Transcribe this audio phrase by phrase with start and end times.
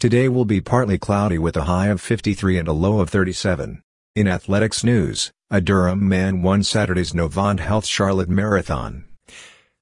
[0.00, 3.82] Today will be partly cloudy with a high of 53 and a low of 37.
[4.14, 9.06] In athletics news, a Durham man won Saturday's Novant Health Charlotte Marathon.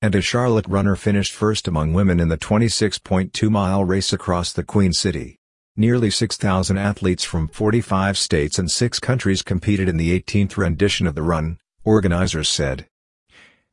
[0.00, 4.92] And a Charlotte runner finished first among women in the 26.2-mile race across the Queen
[4.92, 5.36] City.
[5.76, 11.16] Nearly 6,000 athletes from 45 states and 6 countries competed in the 18th rendition of
[11.16, 12.86] the run, organizers said.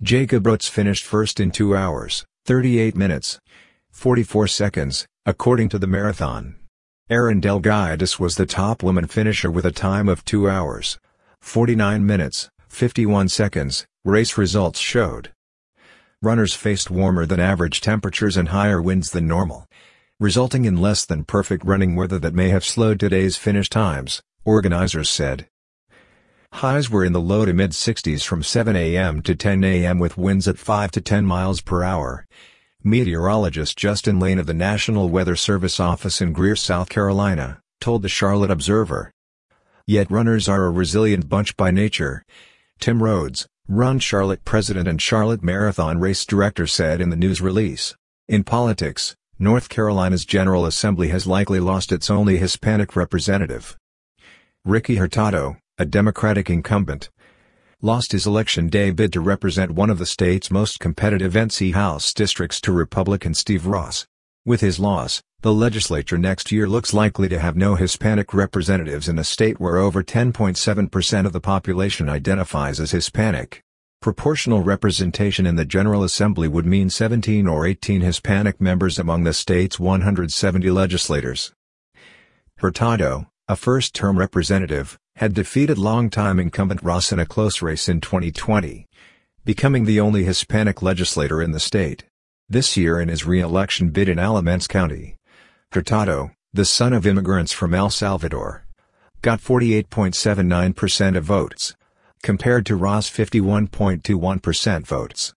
[0.00, 3.40] Jacob Oates finished first in 2 hours, 38 minutes,
[3.98, 6.54] 44 seconds, according to the marathon.
[7.10, 11.00] Erin Delgaitis was the top woman finisher with a time of 2 hours,
[11.40, 15.32] 49 minutes, 51 seconds, race results showed.
[16.22, 19.66] Runners faced warmer than average temperatures and higher winds than normal,
[20.20, 25.10] resulting in less than perfect running weather that may have slowed today's finish times, organizers
[25.10, 25.48] said.
[26.52, 29.22] Highs were in the low to mid-60s from 7 a.m.
[29.22, 29.98] to 10 a.m.
[29.98, 32.24] with winds at 5 to 10 miles per hour.
[32.84, 38.08] Meteorologist Justin Lane of the National Weather Service office in Greer, South Carolina, told the
[38.08, 39.10] Charlotte Observer.
[39.84, 42.24] Yet runners are a resilient bunch by nature.
[42.78, 47.96] Tim Rhodes, Run Charlotte president and Charlotte Marathon race director said in the news release.
[48.28, 53.76] In politics, North Carolina's General Assembly has likely lost its only Hispanic representative.
[54.64, 57.10] Ricky Hurtado, a Democratic incumbent,
[57.80, 62.12] lost his election day bid to represent one of the state's most competitive NC House
[62.12, 64.04] districts to Republican Steve Ross.
[64.44, 69.16] With his loss, the legislature next year looks likely to have no Hispanic representatives in
[69.16, 73.62] a state where over 10.7% of the population identifies as Hispanic.
[74.02, 79.32] Proportional representation in the General Assembly would mean 17 or 18 Hispanic members among the
[79.32, 81.52] state's 170 legislators.
[82.56, 88.86] Hurtado, a first-term representative, had defeated longtime incumbent Ross in a close race in 2020,
[89.44, 92.04] becoming the only Hispanic legislator in the state.
[92.48, 95.16] This year in his re-election bid in Alamance County.
[95.72, 98.64] Hurtado, the son of immigrants from El Salvador,
[99.20, 101.74] got 48.79% of votes,
[102.22, 105.34] compared to Ross' 51.21% votes.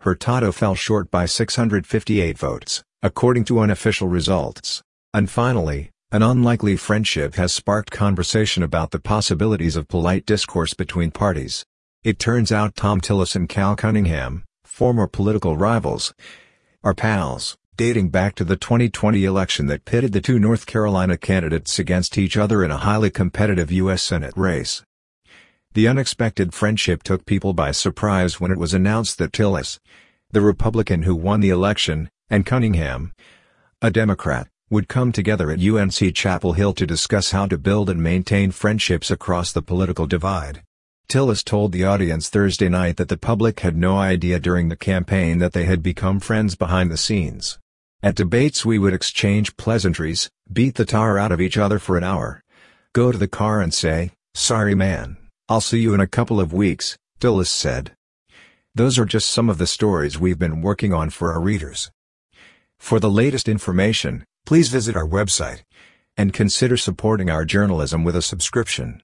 [0.00, 4.82] Hurtado fell short by 658 votes, according to unofficial results.
[5.14, 11.10] And finally, an unlikely friendship has sparked conversation about the possibilities of polite discourse between
[11.10, 11.66] parties.
[12.02, 16.14] It turns out Thom Tillis and Cal Cunningham, former political rivals,
[16.82, 21.78] are pals, dating back to the 2020 election that pitted the two North Carolina candidates
[21.78, 24.02] against each other in a highly competitive U.S.
[24.02, 24.82] Senate race.
[25.74, 29.78] The unexpected friendship took people by surprise when it was announced that Tillis,
[30.30, 33.12] the Republican who won the election, and Cunningham,
[33.82, 38.02] a Democrat, would come together at UNC Chapel Hill to discuss how to build and
[38.02, 40.62] maintain friendships across the political divide.
[41.08, 45.38] Tillis told the audience Thursday night that the public had no idea during the campaign
[45.38, 47.58] that they had become friends behind the scenes.
[48.02, 52.04] At debates we would exchange pleasantries, beat the tar out of each other for an
[52.04, 52.42] hour.
[52.92, 55.16] Go to the car and say, sorry man,
[55.48, 57.92] I'll see you in a couple of weeks, Tillis said.
[58.74, 61.90] Those are just some of the stories we've been working on for our readers.
[62.78, 65.60] For the latest information, please visit our website
[66.16, 69.02] and consider supporting our journalism with a subscription.